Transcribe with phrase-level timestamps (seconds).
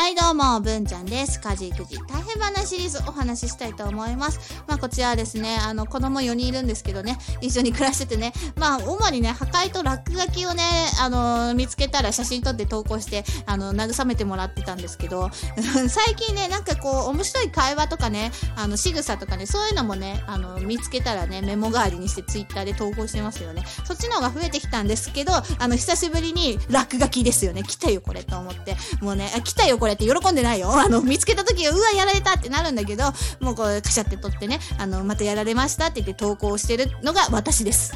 [0.00, 1.38] はい、どうも、文ちゃんです。
[1.38, 4.62] 家事育児大変話シリーズお話ししたいと思います。
[4.66, 10.62] まあ、こちらはですね、あの、子供4人いるんですけどね、一緒に暮らしててね、まあ、主にね、破壊と落書きをね、
[11.02, 15.28] あの、見つけたら写真撮って投稿して、あの、慰めてもらってたんですけど、
[15.90, 23.66] 最近ね、なんかこう、面白い会話とかね、あの、仕草とかね、そういうのもね、あの、見つけたらね、メモ代わりにしてツイッターで投稿してますよね。
[23.84, 27.64] そっちの方が増えてきたんですけど、あの、久しぶりに落書きですよね。
[27.64, 28.78] 来たよ、これと思って。
[29.02, 30.72] もうね、あ来たよ、これって喜んでないよ。
[30.78, 33.04] あの、見つけた時、うわ、やられたってなるんだけど、
[33.40, 37.92] もうこう、カシャって撮ってね、あの、またやられましたって言って投稿してるのが私です。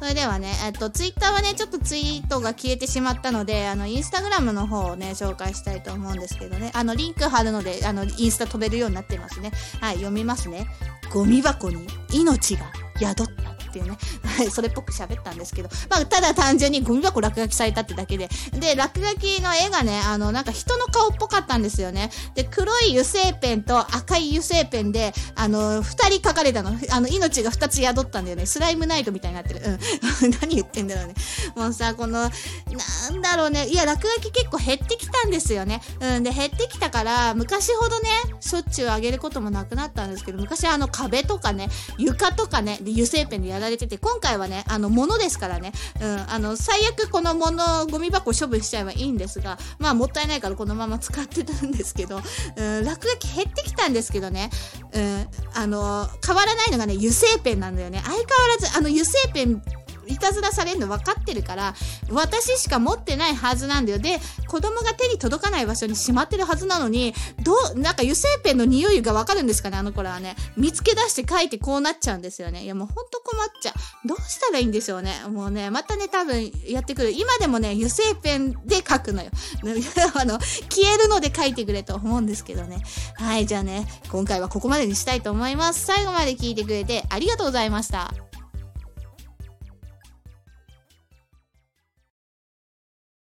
[0.00, 9.52] それではね、えっと、ツイッターはね、ちょっとツイートが消えてしまったので、あの、インスタグラムの方をね、紹介したいと思うんですけどね、あの、リンク貼るので、あの、インスタ飛べるようになってますね。
[9.82, 10.66] はい、読みますね。
[11.12, 13.96] ゴミ箱に命が宿ったっていうね。
[14.24, 22.10] はい、それっぽく喋ったんですけど、まあ、ただ単純にゴミ箱落書きされたってだけで、で、落書きの絵がね、あの、なんか人の顔っぽかったんですよね。
[22.34, 26.72] で、黒い油性ペンと赤い油性ペンで、あの、二人書かれたの。
[26.90, 28.46] あの、命が二つ宿ったんだよね。
[28.46, 29.60] スライムナイトみたいになってる。
[29.64, 30.30] うん。
[30.40, 31.14] 何言ってんだろうね。
[31.54, 33.66] もうさ、この、なんだろうね。
[33.68, 35.80] いや、落書き結構減ってきたんですよね。
[36.00, 36.22] うん。
[36.22, 38.08] で、減ってきたから、昔ほどね、
[38.40, 52.20] しょっちゅうあげることもなくなったんですけど、昔はあの壁とかね、床とかね、で油性ペンでやられてて、今回はね、あの、物ですからね、うん、あの、最悪この物、ゴミ箱処分しちゃえばいいんですが、まあ、もったいないからこのまま使ってたんですけど、
[52.56, 54.50] うん、落書き減ってきたんですけどね、
[54.92, 58.00] うん、あの、変わらないのがね、油性ペンなんだよね。
[58.04, 59.62] 相変わらず、あの、油性ペン、
[60.10, 61.74] いたずらされるの分かってるから、
[62.10, 63.98] 私しか持ってないはずなんだよ。
[63.98, 70.36] で、子供が手に届かない場所にしまってるはずなのに、どう、なんか油性ペンの匂いが分かるんですかね、あの子らはね。
[70.56, 72.64] 見つけ出して書いてこうなっちゃうんですよね。
[72.64, 73.72] いや、もうほんと困っちゃ
[74.04, 74.08] う。
[74.08, 75.14] どうしたらいいんでしょうね。
[75.28, 77.12] もうね、またね、多分やってくる。
[77.12, 79.30] 今でもね、油性ペンで書くのよ。
[80.14, 82.82] あの、消えるので書いてくれと思うんですけどね。
[83.14, 85.86] はい、じゃあね、今回はここまでにしたいと思います。
[85.86, 88.29] 最後まで聞いてくれてありがとうございました。